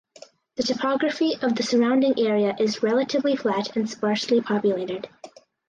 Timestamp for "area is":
2.17-2.81